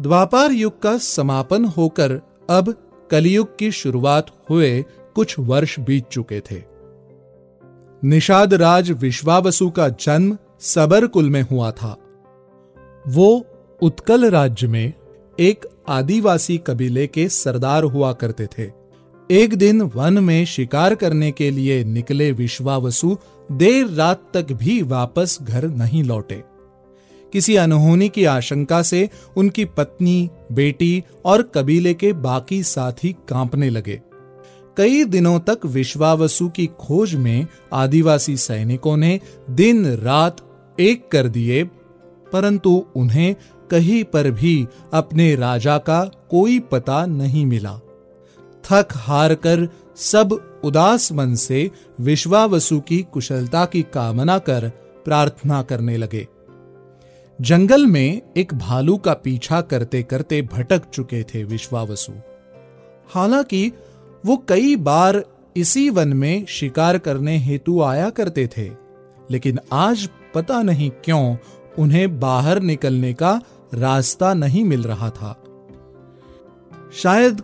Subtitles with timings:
[0.00, 2.12] द्वापार युग का समापन होकर
[2.50, 2.74] अब
[3.10, 6.62] कलयुग की शुरुआत हुए कुछ वर्ष बीत चुके थे।
[8.04, 11.96] निषाद राज विश्वावसु का जन्म सबर कुल में हुआ था।
[13.08, 13.46] वो
[13.82, 14.92] उत्कल राज्य में
[15.40, 18.70] एक आदिवासी कबीले के सरदार हुआ करते थे।
[19.30, 23.16] एक दिन वन में शिकार करने के लिए निकले विश्वावसु
[23.52, 26.57] देर रात तक भी वापस घर नहीं लौटे।
[27.32, 34.00] किसी अनहोनी की आशंका से उनकी पत्नी, बेटी और कबीले के बाकी साथी कांपने लगे।
[34.76, 40.36] कई दिनों तक विश्वावसु की खोज में आदिवासी सैनिकों ने दिन रात
[40.80, 41.64] एक कर दिए,
[42.32, 43.34] परंतु उन्हें
[43.70, 47.78] कहीं पर भी अपने राजा का कोई पता नहीं मिला।
[48.64, 50.32] थक हार कर सब
[50.64, 54.68] उदास मन से विश्वावसु की कुशलता की कामना कर
[55.04, 56.26] प्रार्थना करने लगे।
[57.40, 62.12] जंगल में एक भालू का पीछा करते करते भटक चुके थे विश्वावसु।
[63.08, 63.72] हालाँकि
[64.26, 65.24] वो कई बार
[65.56, 68.70] इसी वन में शिकार करने हेतु आया करते थे,
[69.30, 71.36] लेकिन आज पता नहीं क्यों
[71.78, 73.40] उन्हें बाहर निकलने का
[73.74, 75.44] रास्ता नहीं मिल रहा था।
[76.92, 77.42] शायद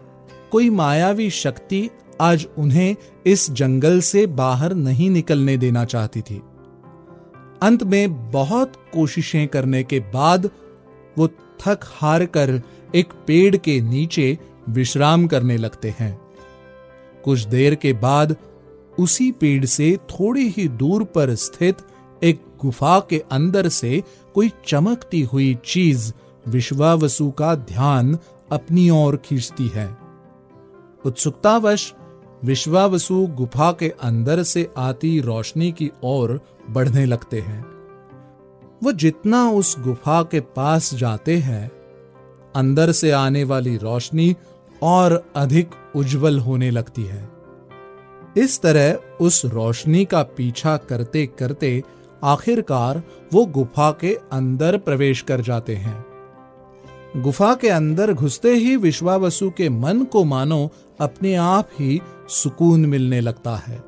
[0.52, 1.88] कोई मायावी शक्ति
[2.20, 6.42] आज उन्हें इस जंगल से बाहर नहीं निकलने देना चाहती थी।
[7.64, 10.50] अंत में बहुत कोशिशें करने के बाद
[11.18, 11.28] वो
[11.60, 12.62] थक हार कर
[12.94, 16.20] एक पेड़ के नीचे विश्राम करने लगते हैं।
[17.24, 18.36] कुछ देर के बाद
[18.98, 21.76] उसी पेड़ से थोड़ी ही दूर पर स्थित
[22.22, 24.02] एक गुफा के अंदर से
[24.34, 26.12] कोई चमकती हुई चीज़
[26.48, 28.18] विश्वावसु का ध्यान
[28.52, 29.96] अपनी ओर खींचती है।
[31.04, 31.92] उत्सुकतावश
[32.44, 37.64] विश्वावसु गुफा के अंदर से आती रोशनी की ओर बढ़ने लगते हैं।
[38.82, 41.70] वो जितना उस गुफा के पास जाते हैं,
[42.56, 44.36] अंदर से आने वाली रोशनी
[44.82, 47.28] और अधिक उज्जवल होने लगती है।
[48.36, 51.82] इस तरह उस रोशनी का पीछा करते करते
[52.24, 53.02] आखिरकार
[53.32, 56.04] वो गुफा के अंदर प्रवेश कर जाते हैं।
[57.16, 63.20] गुफा के अंदर घुसते ही विश्वावसु के मन को मानो अपने आप ही सुकून मिलने
[63.20, 63.82] लगता है।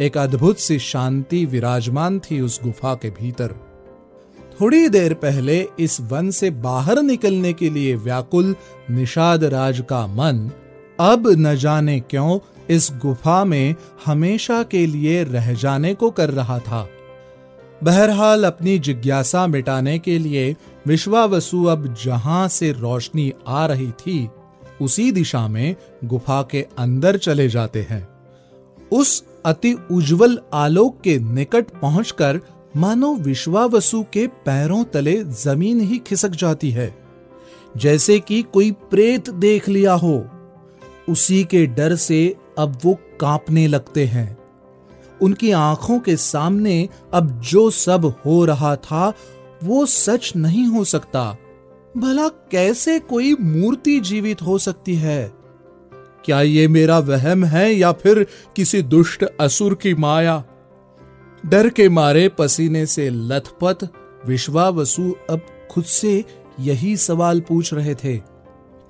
[0.00, 3.54] एक अद्भुत सी शांति विराजमान थी उस गुफा के भीतर।
[4.60, 8.56] थोड़ी देर पहले इस वन से बाहर निकलने के लिए व्याकुल
[8.90, 10.50] निषाद राज का मन
[11.00, 12.38] अब न जाने क्यों
[12.70, 13.74] इस गुफा में
[14.06, 16.88] हमेशा के लिए रह जाने को कर रहा था।
[17.84, 24.28] बहरहाल अपनी जिज्ञासा मिटाने के लिए विश्वावसु अब जहाँ से रोशनी आ रही थी
[24.82, 28.08] उसी दिशा में गुफा के अंदर चले जाते हैं।
[28.92, 32.40] उस अति उज्जवल आलोक के निकट पहुंचकर
[32.76, 36.98] मानो विश्वावसु के पैरों तले ज़मीन ही खिसक जाती है।
[37.76, 40.26] जैसे कि कोई प्रेत देख लिया हो,
[41.08, 44.38] उसी के डर से अब वो कांपने लगते हैं।
[45.22, 49.12] उनकी आँखों के सामने अब जो सब हो रहा था,
[49.64, 51.36] वो सच नहीं हो सकता।
[51.96, 55.32] भला कैसे कोई मूर्ति जीवित हो सकती है?
[56.24, 60.44] क्या ये मेरा वहम है या फिर किसी दुष्ट असुर की माया?
[61.46, 63.88] डर के मारे पसीने से लथपथ,
[64.26, 65.40] विश्वावसु अब
[65.70, 66.24] खुद से
[66.60, 68.18] यही सवाल पूछ रहे थे।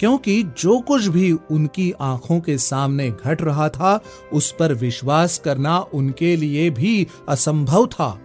[0.00, 4.00] क्योंकि जो कुछ भी उनकी आँखों के सामने घट रहा था,
[4.32, 8.20] उस पर विश्वास करना उनके लिए भी असंभव था।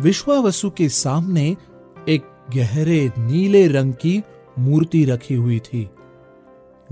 [0.00, 1.56] विश्वावसु के सामने
[2.08, 4.22] एक गहरे नीले रंग की
[4.58, 5.88] मूर्ति रखी हुई थी,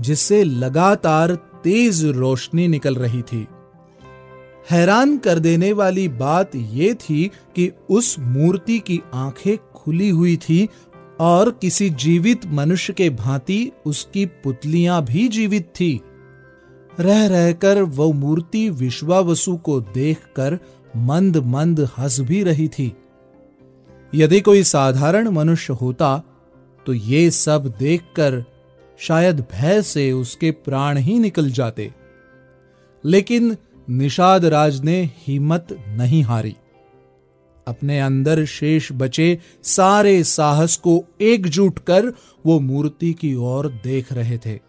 [0.01, 3.47] जिससे लगातार तेज रोशनी निकल रही थी।
[4.71, 10.67] हैरान कर देने वाली बात यह थी कि उस मूर्ति की आँखें खुली हुई थी
[11.19, 16.01] और किसी जीवित मनुष्य के भांति उसकी पुतलियाँ भी जीवित थी।
[16.99, 20.59] रह रहकर वो मूर्ति विश्वावसु को देखकर
[20.97, 22.91] मंद मंद हंस भी रही थी।
[24.15, 26.23] यदि कोई साधारण मनुष्य होता
[26.85, 28.45] तो ये सब देखकर
[28.99, 31.93] शायद भय से उसके प्राण ही निकल जाते।
[33.05, 33.57] लेकिन
[33.89, 36.55] निषाद राज ने हिम्मत नहीं हारी।
[37.67, 42.07] अपने अंदर शेष बचे सारे साहस को एकजुट कर
[42.45, 44.59] वो मूर्ति की ओर देख रहे थे।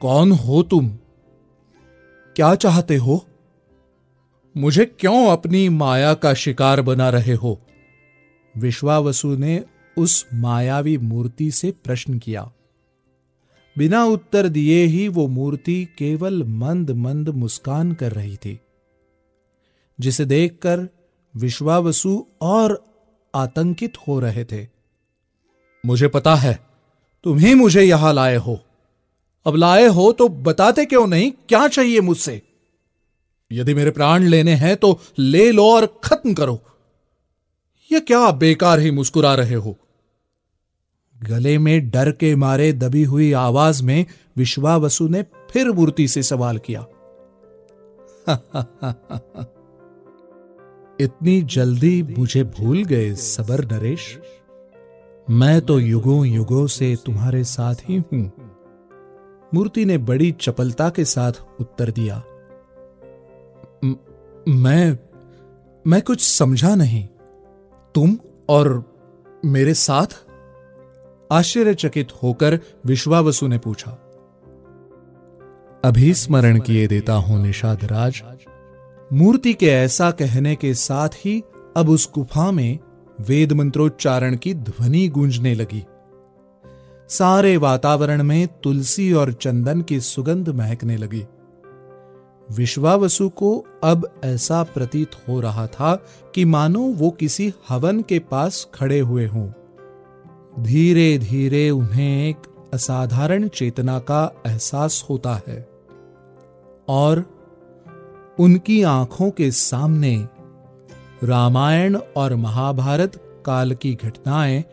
[0.00, 0.88] कौन हो तुम?
[2.36, 3.26] क्या चाहते हो?
[4.56, 7.60] मुझे क्यों अपनी माया का शिकार बना रहे हो?
[8.54, 9.64] विश्वावसु ने
[9.96, 12.50] उस मायावी मूर्ति से प्रश्न किया।
[13.76, 18.58] बिना उत्तर दिए ही वो मूर्ति केवल मंद मंद मुस्कान कर रही थी,
[19.98, 20.88] जिसे देखकर
[21.34, 22.84] विश्वावसु और
[23.34, 24.66] आतंकित हो रहे थे।
[25.84, 26.58] मुझे पता है,
[27.24, 28.58] तुम ही मुझे यहाँ लाए हो।
[29.46, 31.30] अब लाए हो तो बताते क्यों नहीं?
[31.48, 32.40] क्या चाहिए मुझसे?
[33.50, 36.60] यदि मेरे प्राण लेने हैं तो ले लो और खत्म करो।
[37.90, 39.78] यह क्या बेकार ही मुस्कुरा रहे हो?
[41.22, 44.06] गले में डर के मारे दबी हुई आवाज़ में
[44.36, 46.80] विश्वावसु ने फिर मूर्ति से सवाल किया।
[51.00, 54.18] इतनी जल्दी मुझे भूल गए सबर नरेश।
[55.30, 58.32] मैं तो युगों युगों से तुम्हारे साथ ही हूँ।
[59.54, 62.22] मूर्ति ने बड़ी चपलता के साथ उत्तर दिया।
[64.48, 64.98] मैं
[65.86, 67.08] मैं कुछ समझा नहीं।
[67.94, 68.16] तुम
[68.48, 68.68] और
[69.44, 70.06] मेरे साथ
[71.30, 73.90] आश्चर्यचकित होकर विश्वावसु ने पूछा,
[75.84, 78.22] अभी स्मरण किए देता हूँ निषाद राज
[79.12, 81.42] मूर्ति के ऐसा कहने के साथ ही
[81.76, 82.78] अब उस गुफा में
[83.20, 85.84] वेद मंत्रोच्चारण की ध्वनि गूंजने लगी।
[87.10, 91.24] सारे वातावरण में तुलसी और चंदन की सुगंध महकने लगी।
[92.50, 98.68] विश्वावसु को अब ऐसा प्रतीत हो रहा था कि मानो वो किसी हवन के पास
[98.74, 99.50] खड़े हुए हों।
[100.62, 102.36] धीरे धीरे उन्हें एक
[102.74, 105.68] असाधारण चेतना का एहसास होता है
[106.88, 107.24] और
[108.40, 110.28] उनकी आँखों के सामने
[111.24, 114.64] रामायण और महाभारत काल की घटनाएँ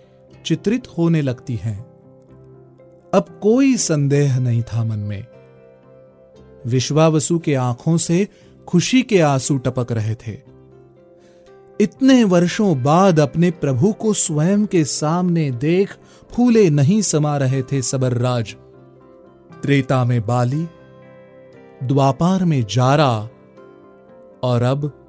[0.45, 1.89] चित्रित होने लगती हैं।
[3.13, 5.25] अब कोई संदेह नहीं था मन में।
[6.67, 8.27] विश्वावसु के आँखों से
[8.67, 10.37] खुशी के आँसू टपक रहे थे।
[11.81, 15.97] इतने वर्षों बाद अपने प्रभु को स्वयं के सामने देख
[16.31, 18.55] फूले नहीं समा रहे थे सबरराज।
[19.61, 20.67] त्रेता में बाली,
[21.83, 23.29] द्वापार में जारा,
[24.43, 25.07] और अब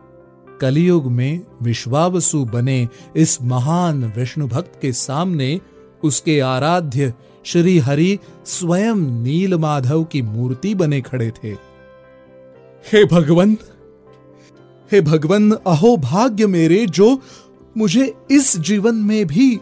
[0.60, 5.60] कलयुग में विश्वावसु बने इस महान विष्णु भक्त के सामने
[6.04, 7.14] उसके आराध्य
[7.44, 11.48] श्री हरि स्वयं नील माधव की मूर्ति बने खड़े थे।
[12.92, 13.56] हे भगवन
[14.92, 17.20] हे भगवन, अहो भाग्य मेरे जो
[17.76, 19.60] मुझे इस जीवन में भी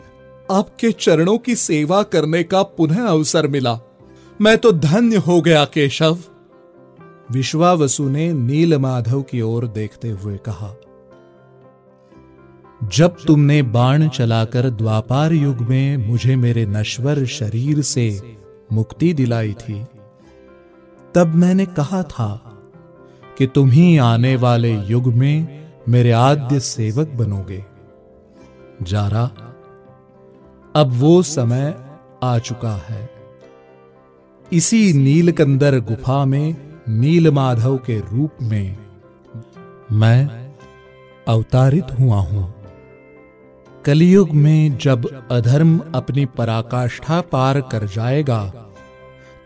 [0.50, 3.80] आपके चरणों की सेवा करने का पुनः अवसर मिला।
[4.40, 6.18] मैं तो धन्य हो गया, केशव।
[7.30, 10.74] विश्वावसु ने नील माधव की ओर देखते हुए कहा
[12.84, 18.36] जब तुमने बाण चलाकर द्वापार युग में मुझे मेरे नश्वर शरीर से
[18.72, 19.86] मुक्ति दिलाई थी,
[21.14, 22.60] तब मैंने कहा था
[23.38, 27.64] कि तुम ही आने वाले युग में मेरे आद्य सेवक बनोगे।
[28.82, 29.30] जारा,
[30.76, 31.74] अब वो समय
[32.22, 33.10] आ चुका है।
[34.52, 36.56] इसी नीलकंदर गुफा में
[36.88, 38.78] नीलमाधव के रूप में
[39.92, 40.52] मैं
[41.28, 42.57] अवतारित हुआ हूँ।
[43.88, 48.40] कलयुग में जब अधर्म अपनी पराकाष्ठा पार कर जाएगा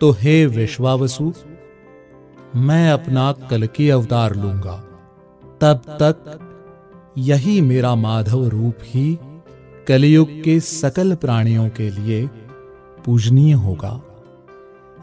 [0.01, 1.33] तो हे विश्वावसु,
[2.57, 4.75] मैं अपना कल की अवतार लूँगा।
[5.61, 6.41] तब तक
[7.19, 9.19] यही मेरा माधव रूप ही
[9.89, 12.27] कलयुग के सकल प्राणियों के लिए
[13.05, 14.01] पूजनीय होगा।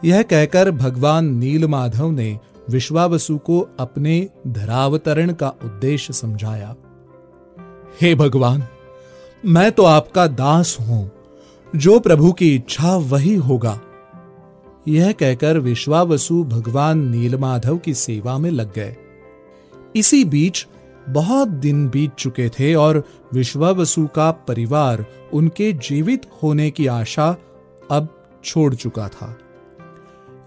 [0.04, 2.38] यह कहकर भगवान नील माधव ने
[2.70, 6.74] विश्वावसु को अपने धरावतरण का उद्देश्य समझाया।
[8.00, 8.64] हे भगवान!
[9.46, 11.10] मैं तो आपका दास हूँ।
[11.76, 13.80] जो प्रभु की इच्छा वही होगा।
[14.88, 18.96] यह कहकर विश्वावसु भगवान नीलमाधव की सेवा में लग गए।
[19.96, 20.66] इसी बीच
[21.08, 27.36] बहुत दिन बीत चुके थे और विश्वावसु का परिवार उनके जीवित होने की आशा
[27.90, 29.38] अब छोड़ चुका था।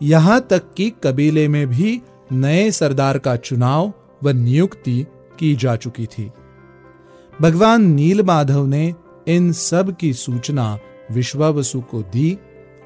[0.01, 5.07] यहाँ तक कि कबीले में भी नए सरदार का चुनाव व नियुक्ति
[5.39, 6.31] की जा चुकी थी।
[7.43, 8.93] भगवान नील माधव ने
[9.27, 10.79] इन सब की सूचना
[11.11, 12.37] विश्वावसु को दी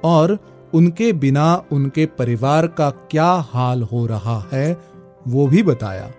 [0.03, 0.39] और
[0.73, 4.81] उनके बिना उनके परिवार का क्या हाल हो रहा है
[5.27, 6.11] वो भी बताया।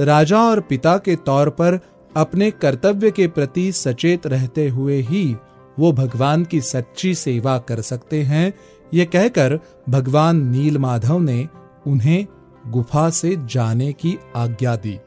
[0.00, 1.78] राजा और पिता के तौर पर
[2.16, 5.36] अपने कर्तव्य के प्रति सचेत रहते हुए ही
[5.78, 8.54] वो भगवान की सच्ची सेवा कर सकते हैं,
[8.94, 9.58] ये कहकर
[9.88, 11.48] भगवान नील माधव ने
[11.86, 12.26] उन्हें
[12.66, 14.98] गुफा से जाने की आज्ञा दी।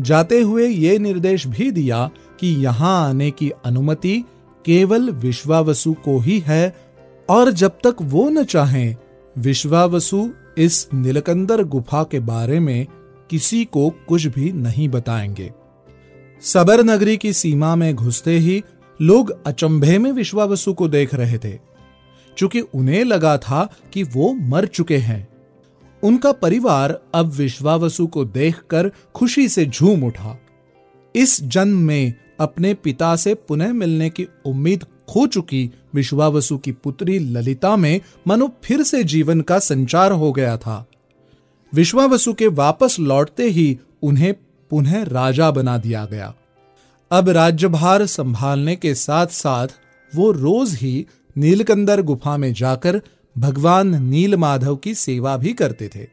[0.00, 2.10] जाते हुए ये निर्देश भी दिया
[2.40, 4.24] कि यहाँ आने की अनुमति
[4.64, 6.76] केवल विश्वावसु को ही है,
[7.28, 8.96] और जब तक वो न चाहें,
[9.38, 12.86] विश्वावसु इस नीलकंदर गुफा के बारे में
[13.30, 15.52] किसी को कुछ भी नहीं बताएँगे।
[16.42, 18.62] सबर नगरी की सीमा में घुसते ही
[19.00, 21.58] लोग अचंभे में विश्वावसु को देख रहे थे,
[22.36, 25.35] चूँकि उन्हें लगा था कि वो मर चुके हैं।
[26.06, 30.38] उनका परिवार अब विश्वावसु को देखकर खुशी से झूम उठा।
[31.16, 37.18] इस जन्म में अपने पिता से पुनः मिलने की उम्मीद खो चुकी विश्वावसु की पुत्री
[37.18, 40.86] ललिता में मनो फिर से जीवन का संचार हो गया था।
[41.74, 44.34] विश्वावसु के वापस लौटते ही उन्हें
[44.70, 46.34] पुनः राजा बना दिया गया।
[47.10, 49.68] अब राज्यभार संभालने के साथ साथ
[50.14, 53.02] वो रोज ही नीलकंदर गुफा में जाकर
[53.38, 56.08] भगवान नील माधव की सेवा भी करते थे।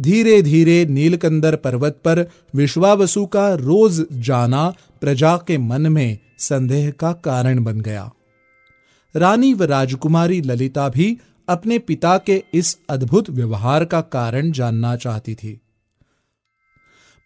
[0.00, 7.12] धीरे धीरे नीलकंदर पर्वत पर विश्वावसु का रोज जाना प्रजा के मन में संदेह का
[7.12, 8.12] कारण बन गया।
[9.16, 15.34] रानी व राजकुमारी ललिता भी अपने पिता के इस अद्भुत व्यवहार का कारण जानना चाहती
[15.34, 15.60] थी।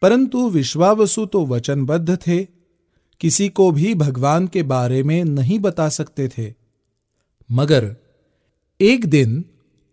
[0.03, 2.47] परंतु विश्वावसु तो वचनबद्ध थे,
[3.21, 6.55] किसी को भी भगवान के बारे में नहीं बता सकते थे।
[7.53, 7.97] मगर
[8.81, 9.45] एक दिन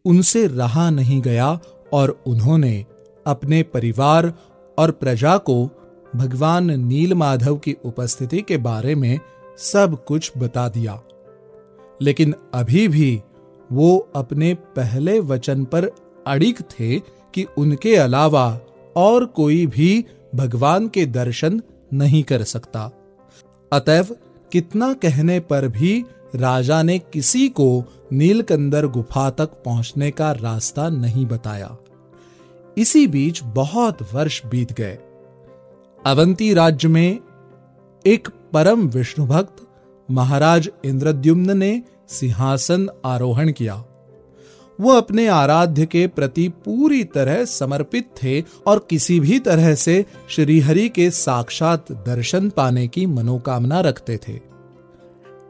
[0.06, 1.60] उनसे रहा नहीं गया
[1.94, 2.86] और उन्होंने
[3.28, 4.34] अपने परिवार
[4.78, 5.70] और प्रजा को
[6.16, 9.20] भगवान नीलमाधव की उपस्थिति के बारे में
[9.58, 11.02] सब कुछ बता दिया।
[12.02, 13.22] लेकिन अभी भी
[13.72, 15.86] वो अपने पहले वचन पर
[16.28, 17.00] अड़िग थे
[17.34, 18.60] कि उनके अलावा
[18.96, 21.62] और कोई भी भगवान के दर्शन
[21.94, 22.92] नहीं कर सकता।
[23.74, 24.08] अतएव
[24.52, 27.84] कितना कहने पर भी राजा ने किसी को
[28.14, 31.78] नीलकंदर गुफा तक पहुँचने का रास्ता नहीं बताया।
[32.78, 34.98] इसी बीच बहुत वर्ष बीत गए।
[36.06, 37.20] अवंती राज्य में
[38.06, 39.68] एक परम विष्णु भक्त
[40.12, 43.84] महाराज इंद्रद्युम्न ने सिंहासन आरोहण किया।
[44.82, 50.90] वो अपने आराध्य के प्रति पूरी तरह समर्पित थे और किसी भी तरह से श्रीहरि
[50.90, 54.51] के साक्षात दर्शन पाने की मनोकामना रखते थे।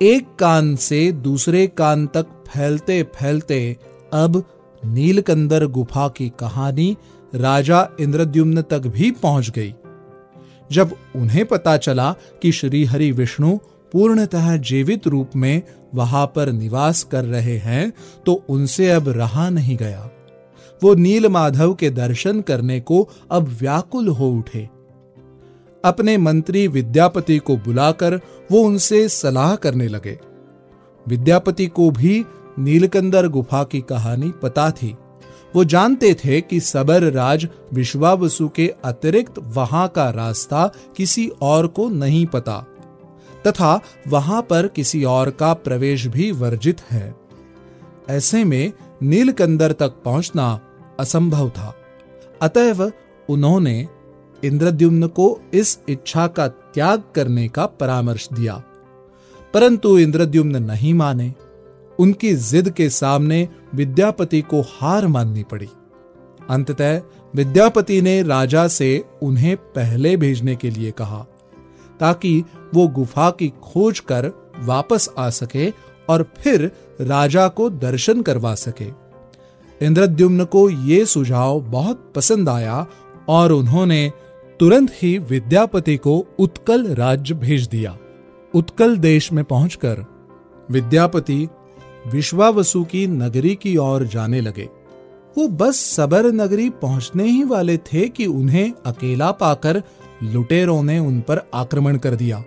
[0.02, 3.78] एक कान से दूसरे कान तक फैलते फैलते
[4.14, 4.44] अब
[4.86, 6.98] नीलकंदर गुफा की कहानी
[7.36, 9.74] राजा इंद्रद्युम्न तक भी पहुँच गई।
[10.72, 13.58] जब उन्हें पता चला कि श्री हरि विष्णु
[13.94, 15.62] पूर्णतः जीवित रूप में
[15.96, 17.92] वहाँ पर निवास कर रहे हैं
[18.26, 20.10] तो उनसे अब रहा नहीं गया।
[20.82, 24.70] वो नील माधव के दर्शन करने को अब व्याकुल हो उठे।
[25.84, 28.20] अपने मंत्री विद्यापति को बुलाकर
[28.52, 30.20] वो उनसे सलाह करने लगे।
[31.06, 32.26] विद्यापति को भी
[32.60, 34.96] नीलकंदर गुफा की कहानी पता थी।
[35.56, 41.90] वो जानते थे कि सबर राज विश्वावसु के अतिरिक्त वहाँ का रास्ता किसी और को
[41.90, 42.58] नहीं पता,
[43.48, 47.16] तथा वहाँ पर किसी और का प्रवेश भी वर्जित है।
[48.10, 48.72] ऐसे में
[49.04, 50.60] नीलकंदर तक पहुँचना
[51.00, 51.74] असंभव था।
[52.42, 52.92] अतएव
[53.30, 53.88] उन्होंने
[54.44, 58.64] इंद्रद्युम्न को इस इच्छा का त्याग करने का परामर्श दिया।
[59.54, 61.34] परंतु इंद्रद्युम्न नहीं माने।
[62.00, 65.70] उनकी जिद के सामने विद्यापति को हार माननी पड़ी।
[66.50, 67.02] अंततः
[67.36, 71.26] विद्यापति ने राजा से उन्हें पहले भेजने के लिए कहा,
[72.00, 72.44] ताकि
[72.74, 75.74] वो गुफा की खोज कर वापस आ सके
[76.10, 76.72] और फिर
[77.02, 78.88] राजा को दर्शन करवा सके।
[79.86, 82.88] इंद्रद्युम्न को यह सुझाव बहुत पसंद आया
[83.30, 84.14] और उन्होंने
[84.62, 87.98] तुरंत ही विद्यापति को उत्कल राज्य भेज दिया।
[88.54, 90.04] उत्कल देश में पहुंचकर
[90.72, 91.48] विद्यापति
[92.08, 94.68] विश्वावसु की नगरी की ओर जाने लगे।
[95.38, 99.82] वो बस सबर नगरी पहुँचने ही वाले थे कि उन्हें अकेला पाकर
[100.24, 102.44] लुटेरों ने उन पर आक्रमण कर दिया।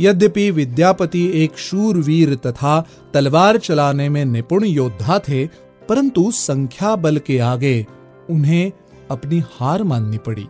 [0.00, 2.80] यद्यपि विद्यापति एक शूरवीर तथा
[3.14, 5.46] तलवार चलाने में निपुण योद्धा थे,
[5.88, 7.86] परंतु संख्या बल के आगे
[8.30, 8.72] उन्हें
[9.10, 10.46] अपनी हार माननी पड़ी।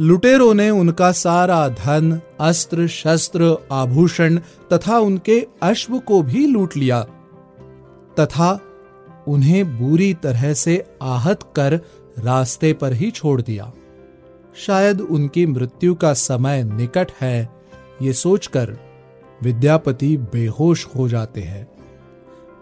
[0.00, 4.38] लुटेरों ने उनका सारा धन, अस्त्र, शस्त्र, आभूषण
[4.72, 7.00] तथा उनके अश्व को भी लूट लिया,
[8.20, 8.60] तथा
[9.28, 11.80] उन्हें बुरी तरह से आहत कर
[12.18, 13.72] रास्ते पर ही छोड़ दिया।
[14.56, 17.48] शायद उनकी मृत्यु का समय निकट है,
[18.02, 18.76] ये सोचकर
[19.42, 21.68] विद्यापति बेहोश हो जाते हैं।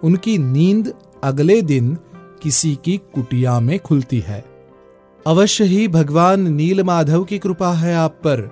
[0.03, 1.99] उनकी नींद अगले दिन
[2.43, 4.52] किसी की कुटिया में खुलती है।
[5.27, 8.51] अवश्य ही भगवान नील माधव की कृपा है आप पर,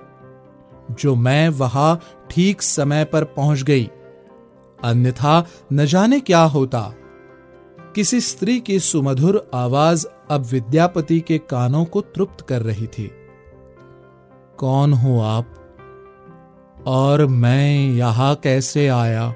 [0.91, 3.89] जो मैं वहाँ ठीक समय पर पहुँच गई।
[4.83, 6.93] अन्यथा न जाने क्या होता।
[7.95, 13.11] किसी स्त्री की सुमधुर आवाज़ अब विद्यापति के कानों को तृप्त कर रही थी।
[14.57, 15.75] कौन हो आप?
[16.87, 19.35] और मैं यहाँ कैसे आया?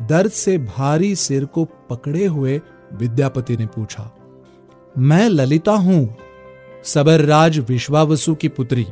[0.00, 2.60] दर्द से भारी सिर को पकड़े हुए
[2.92, 4.16] विद्यापति ने पूछा।
[4.94, 6.16] मैं ललिता हूँ,
[6.84, 8.86] सबरराज विश्वावसु की पुत्री।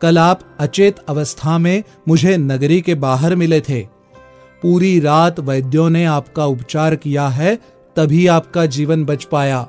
[0.00, 3.80] कल आप अचेत अवस्था में मुझे नगरी के बाहर मिले थे।
[4.62, 7.54] पूरी रात वैद्यों ने आपका उपचार किया है,
[7.96, 9.60] तभी आपका जीवन बच पाया।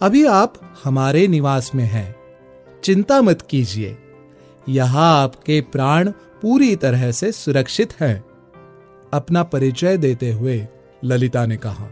[0.00, 0.54] अभी आप
[0.84, 2.14] हमारे निवास में हैं।
[2.84, 3.96] चिंता मत कीजिए,
[4.66, 6.10] यहाँ आपके प्राण
[6.42, 8.14] पूरी तरह से सुरक्षित है।
[9.12, 10.66] अपना परिचय देते हुए
[11.04, 11.90] ललिता ने कहा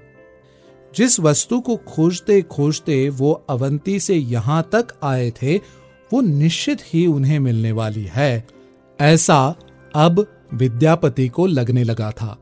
[0.97, 5.57] जिस वस्तु को खोजते खोजते वो अवंती से यहाँ तक आए थे,
[6.13, 8.47] वो निश्चित ही उन्हें मिलने वाली है।
[9.01, 9.55] ऐसा
[9.95, 12.39] अब विद्यापति को लगने लगा था।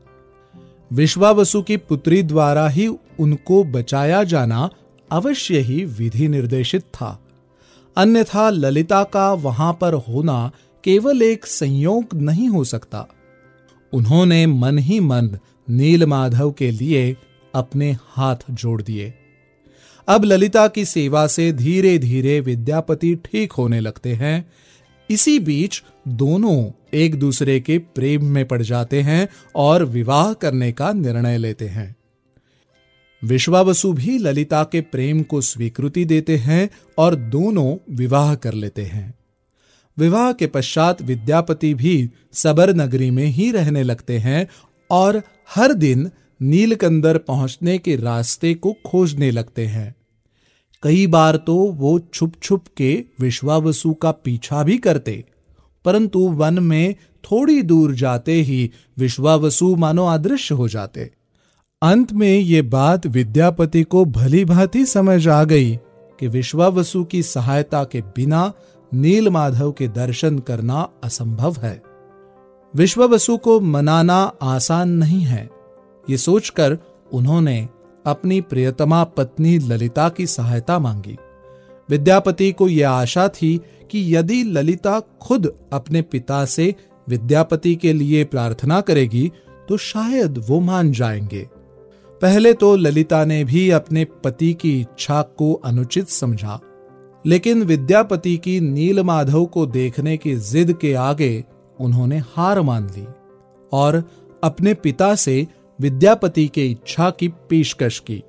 [0.93, 2.87] विश्वावसु की पुत्री द्वारा ही
[3.19, 4.69] उनको बचाया जाना
[5.11, 7.19] अवश्य ही विधि निर्देशित था।
[7.97, 10.51] अन्यथा ललिता का वहाँ पर होना
[10.83, 13.07] केवल एक संयोग नहीं हो सकता।
[13.93, 15.37] उन्होंने मन ही मन
[15.69, 17.17] नील माधव के लिए
[17.55, 19.13] अपने हाथ जोड़ दिए।
[20.07, 24.51] अब ललिता की सेवा से धीरे धीरे विद्यापति ठीक होने लगते हैं।
[25.09, 30.93] इसी बीच दोनों एक दूसरे के प्रेम में पड़ जाते हैं और विवाह करने का
[30.93, 31.95] निर्णय लेते हैं।
[33.23, 39.13] विश्वावसु भी ललिता के प्रेम को स्वीकृति देते हैं और दोनों विवाह कर लेते हैं।
[39.97, 44.47] विवाह के पश्चात विद्यापति भी सबर नगरी में ही रहने लगते हैं
[44.91, 45.21] और
[45.55, 49.95] हर दिन नीलकंदर पहुँचने के रास्ते को खोजने लगते हैं।
[50.83, 55.23] कई बार तो वो छुप छुप के विश्वावसु का पीछा भी करते,
[55.85, 61.11] परंतु वन में थोड़ी दूर जाते ही विश्वावसु मानो अदृश्य हो जाते।
[61.81, 65.75] अंत में ये बात विद्यापति को भली भांति समझ आ गई
[66.19, 68.51] कि विश्वावसु की सहायता के बिना
[68.91, 71.81] नील माधव के दर्शन करना असंभव है।
[72.73, 75.49] विश्वावसु को मनाना आसान नहीं है।
[76.09, 76.77] ये सोचकर
[77.13, 77.67] उन्होंने
[78.05, 81.17] अपनी प्रियतमा पत्नी ललिता की सहायता मांगी।
[81.89, 83.57] विद्यापति को यह आशा थी
[83.91, 86.73] कि यदि ललिता खुद अपने पिता से
[87.09, 89.31] विद्यापति के लिए प्रार्थना करेगी
[89.69, 91.47] तो शायद वो मान जाएँगे।
[92.21, 96.59] पहले तो ललिता ने भी अपने पति की इच्छा को अनुचित समझा,
[97.25, 101.43] लेकिन विद्यापति की नीलमाधव को देखने की जिद के आगे
[101.79, 103.05] उन्होंने हार मान ली
[103.73, 104.03] और
[104.43, 105.47] अपने पिता से
[105.79, 108.23] विद्यापति के इच्छा की पेशकश की।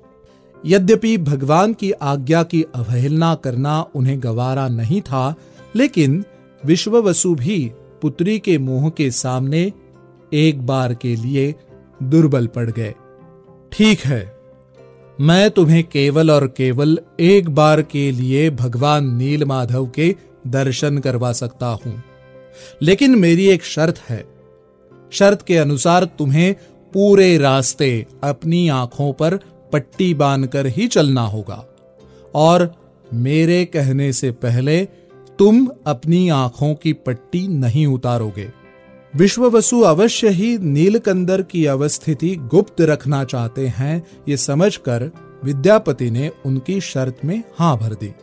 [0.65, 5.35] यद्यपि भगवान की आज्ञा की अवहेलना करना उन्हें गवारा नहीं था,
[5.75, 6.23] लेकिन
[6.63, 9.71] विश्ववसु भी पुत्री के मोह के सामने
[10.33, 11.55] एक बार के लिए
[12.03, 12.93] दुर्बल पड़ गए।
[13.71, 14.37] ठीक है,
[15.21, 20.15] मैं तुम्हें केवल और केवल एक बार के लिए भगवान नीलमाधव के
[20.47, 22.03] दर्शन करवा सकता हूँ।
[22.81, 24.25] लेकिन मेरी एक शर्त है।
[25.11, 26.55] शर्त के अनुसार तुम्हें
[26.93, 29.39] पूरे रास्ते अपनी आँखों पर
[29.73, 31.65] पट्टी बांधकर ही चलना होगा।
[32.35, 32.75] और
[33.13, 34.85] मेरे कहने से पहले
[35.39, 38.51] तुम अपनी आँखों की पट्टी नहीं उतारोगे।
[39.15, 45.11] विश्ववसु अवश्य ही नीलकंदर की अवस्थिति गुप्त रखना चाहते हैं, ये समझकर
[45.43, 48.13] विद्यापति ने उनकी शर्त में हाँ भर दी।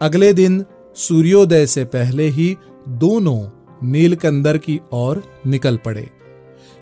[0.00, 0.64] अगले दिन
[0.96, 2.56] सूर्योदय से पहले ही
[2.88, 3.48] दोनों
[3.88, 6.10] नीलकंदर की ओर निकल पड़े।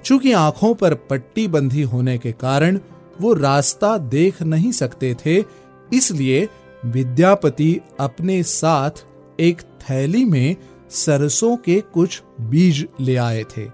[0.04, 2.78] चूँकि आँखों पर पट्टी बंधी होने के कारण
[3.20, 5.44] वो रास्ता देख नहीं सकते थे,
[5.92, 6.48] इसलिए
[6.84, 9.04] विद्यापति अपने साथ
[9.40, 10.56] एक थैली में
[10.90, 13.66] सरसों के कुछ बीज ले आए थे।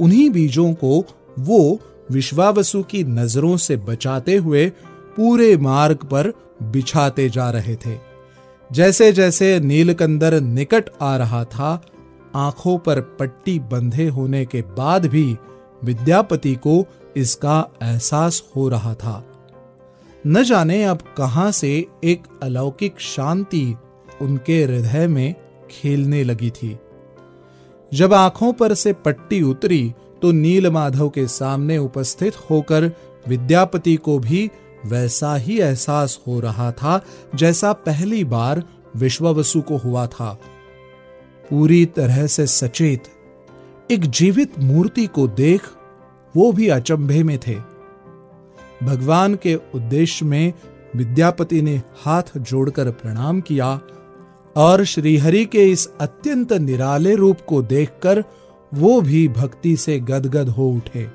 [0.00, 1.04] उन्हीं बीजों को
[1.38, 4.68] वो विश्वावसु की नज़रों से बचाते हुए
[5.16, 7.96] पूरे मार्ग पर बिछाते जा रहे थे।
[8.70, 11.80] जैसे जैसे नीलकंदर निकट आ रहा था
[12.34, 15.36] आँखों पर पट्टी बंधे होने के बाद भी
[15.84, 16.84] विद्यापति को
[17.16, 19.24] इसका एहसास हो रहा था।
[20.26, 23.74] न जाने अब कहाँ से एक अलौकिक शांति
[24.22, 25.34] उनके हृदय में
[25.70, 26.78] खेलने लगी थी।
[27.92, 32.90] जब आँखों पर से पट्टी उतरी तो नील माधव के सामने उपस्थित होकर
[33.28, 34.50] विद्यापति को भी
[34.86, 37.00] वैसा ही एहसास हो रहा था,
[37.34, 38.62] जैसा पहली बार
[38.96, 40.38] विश्ववसु को हुआ था।
[41.50, 43.04] पूरी तरह से सचेत।
[43.90, 45.62] एक जीवित मूर्ति को देख
[46.36, 47.56] वो भी अचंभे में थे।
[48.82, 50.52] भगवान के उद्देश्य में
[50.96, 53.80] विद्यापति ने हाथ जोड़कर प्रणाम किया
[54.56, 58.24] और श्रीहरि के इस अत्यंत निराले रूप को देखकर
[58.74, 61.08] वो भी भक्ति से गदगद हो उठे।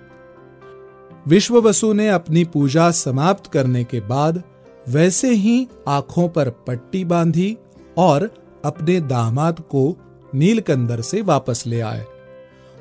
[1.27, 4.43] विश्ववसु ने अपनी पूजा समाप्त करने के बाद
[4.89, 7.57] वैसे ही आँखों पर पट्टी बांधी
[7.97, 8.29] और
[8.65, 9.97] अपने दामाद को
[10.35, 12.05] नीलकंदर से वापस ले आए।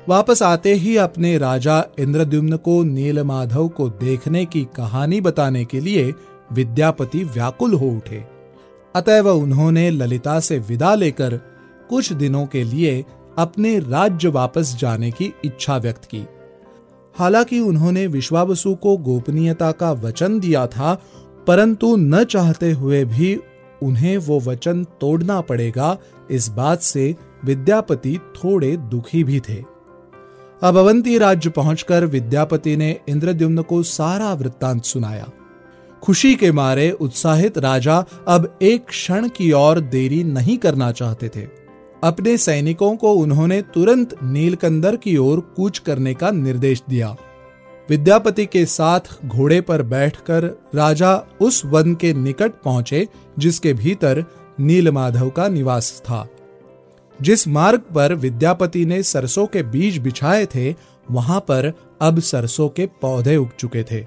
[0.09, 6.13] वापस आते ही अपने राजा इंद्रद्युम्न को नीलमाधव को देखने की कहानी बताने के लिए
[6.53, 8.23] विद्यापति व्याकुल हो उठे।
[8.95, 11.39] अतएव उन्होंने ललिता से विदा लेकर
[11.89, 13.05] कुछ दिनों के लिए
[13.37, 16.25] अपने राज्य वापस जाने की इच्छा व्यक्त की।
[17.15, 21.01] हालाँकि उन्होंने विश्वावसु को गोपनीयता का वचन दिया था,
[21.47, 23.39] परंतु न चाहते हुए भी
[23.83, 25.97] उन्हें वो वचन तोड़ना पड़ेगा,
[26.31, 29.63] इस बात से विद्यापति थोड़े दुखी भी थे।
[30.63, 35.29] अब अवंती राज्य पहुंचकर विद्यापति ने इंद्रद्युम्न को सारा वृत्तांत सुनाया।
[36.03, 41.47] खुशी के मारे उत्साहित राजा अब एक क्षण की ओर देरी नहीं करना चाहते थे।
[42.03, 47.15] अपने सैनिकों को उन्होंने तुरंत नीलकंदर की ओर कूच करने का निर्देश दिया।
[47.89, 50.43] विद्यापति के साथ घोड़े पर बैठकर
[50.75, 53.07] राजा उस वन के निकट पहुँचे,
[53.39, 54.25] जिसके भीतर
[54.59, 56.27] नीलमाधव का निवास था।
[57.21, 60.75] जिस मार्ग पर विद्यापति ने सरसों के बीज बिछाए थे,
[61.11, 64.05] वहाँ पर अब सरसों के पौधे उग चुके थे।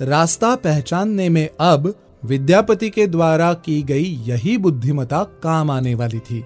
[0.00, 6.44] रास्ता पहचानने में अब विद्यापति के द्वारा की गई यही बुद्धिमता काम आने वाली थी।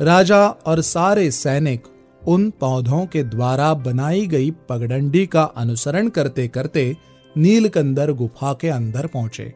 [0.00, 1.82] राजा और सारे सैनिक
[2.28, 6.96] उन पौधों के द्वारा बनाई गई पगडंडी का अनुसरण करते करते
[7.36, 9.54] नीलकंदर गुफा के अंदर पहुँचे।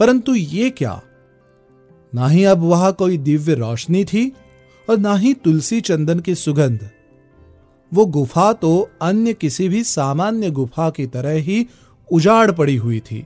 [0.00, 1.02] परंतु ये क्या?
[2.14, 4.32] ना ही अब वहाँ कोई दिव्य रोशनी थी
[4.88, 6.88] और ना ही तुलसी चंदन की सुगंध।
[7.92, 11.66] वो गुफा तो अन्य किसी भी सामान्य गुफा की तरह ही
[12.08, 13.24] उजाड़ पड़ी हुई थी।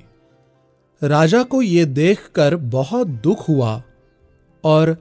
[1.03, 3.83] राजा को यह देखकर बहुत दुख हुआ
[4.65, 4.97] और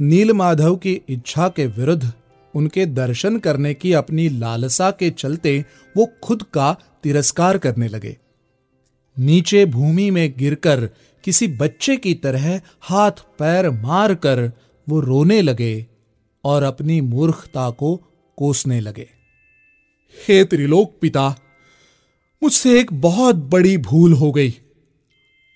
[0.00, 2.12] नीलमाधव की इच्छा के विरुद्ध
[2.54, 5.64] उनके दर्शन करने की अपनी लालसा के चलते
[5.96, 8.16] वो खुद का तिरस्कार करने लगे।
[9.16, 10.86] नीचे भूमि में गिरकर
[11.24, 14.50] किसी बच्चे की तरह हाथ पैर मार कर
[14.88, 15.86] वो रोने लगे
[16.44, 17.96] और अपनी मूर्खता को
[18.36, 19.08] कोसने लगे।
[20.28, 21.36] हे त्रिलोक पिता,
[22.42, 24.54] मुझसे एक बहुत बड़ी भूल हो गई।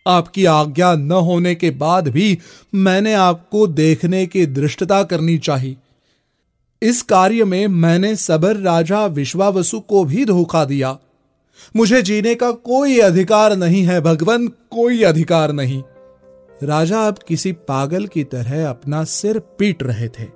[0.06, 2.38] आपकी आज्ञा न होने के बाद भी
[2.74, 5.76] मैंने आपको देखने की दृष्टता करनी चाहिए।
[6.82, 10.98] इस कार्य में मैंने सबर राजा विश्वावसु को भी धोखा दिया।
[11.76, 15.82] मुझे जीने का कोई अधिकार नहीं है, भगवान, कोई अधिकार नहीं।
[16.62, 20.26] राजा अब किसी पागल की तरह अपना सिर पीट रहे थे।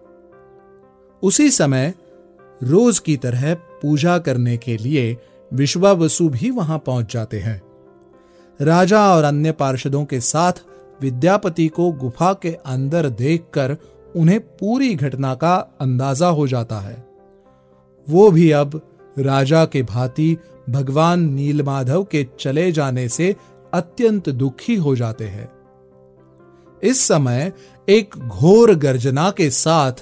[1.23, 1.95] उसी समय
[2.63, 5.17] रोज की तरह पूजा करने के लिए
[5.53, 7.63] विश्वावसु भी वहाँ पहुँच जाते हैं।
[8.61, 10.53] राजा और अन्य पार्षदों के साथ
[11.01, 13.77] विद्यापति को गुफा के अंदर देखकर
[14.17, 17.07] उन्हें पूरी घटना का अंदाज़ा हो जाता है।
[18.09, 18.81] वो भी अब
[19.19, 20.37] राजा के भांति
[20.71, 23.37] भगवान नीलमाधव के चले जाने से
[23.75, 25.62] अत्यंत दुखी हो जाते हैं।
[26.83, 27.53] इस समय
[27.89, 29.93] एक घोर गर्जना के साथ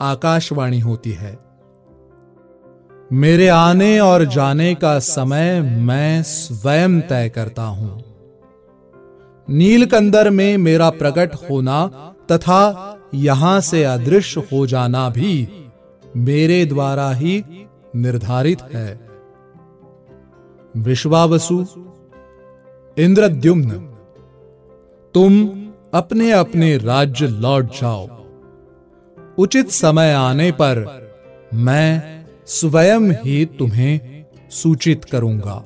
[0.00, 1.38] आकाशवाणी होती है।
[3.12, 8.04] मेरे आने और जाने का समय मैं स्वयं तय करता हूँ।
[9.48, 11.86] नीलकंदर में मेरा प्रकट होना
[12.32, 15.48] तथा यहाँ से अदृश्य हो जाना भी
[16.16, 17.44] मेरे द्वारा ही
[17.96, 19.00] निर्धारित है।
[20.76, 21.66] विश्वावसु,
[22.96, 23.70] इंद्रद्युम्न,
[25.14, 25.57] तुम
[25.94, 28.08] अपने अपने राज्य लौट जाओ।
[29.38, 30.86] उचित समय आने पर
[31.54, 35.64] मैं स्वयं ही तुम्हें सूचित करूँगा।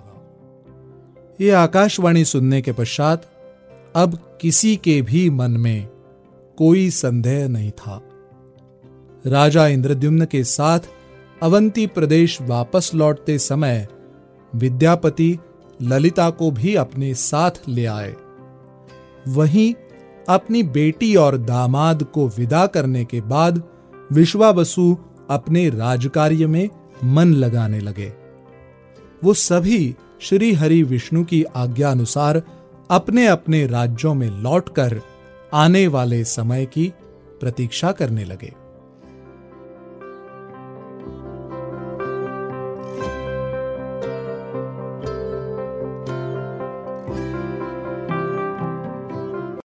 [1.41, 3.27] ये आकाशवाणी सुनने के पश्चात
[3.97, 5.89] अब किसी के भी मन में
[6.57, 8.01] कोई संदेह नहीं था।
[9.27, 10.81] राजा इंद्रद्युम्न के साथ
[11.43, 13.89] अवंती प्रदेश वापस लौटते समय
[14.55, 15.39] विद्यापति
[15.83, 18.15] ललिता को भी अपने साथ ले आए।
[19.29, 19.75] वहीं
[20.29, 23.63] अपनी बेटी और दामाद को विदा करने के बाद
[24.13, 24.97] विश्वावसु
[25.31, 26.69] अपने राजकार्य में
[27.05, 28.13] मन लगाने लगे।
[29.25, 32.43] वो सभी श्री हरि विष्णु की आज्ञा अनुसार
[32.91, 35.01] अपने अपने राज्यों में लौटकर
[35.55, 36.93] आने वाले समय की
[37.41, 38.62] प्रतीक्षा करने लगे।